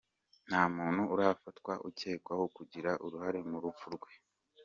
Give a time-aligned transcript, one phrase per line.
[0.47, 4.11] Nta muntu urafatwa ucyekwaho kugira uruhare mu rupfu rwe.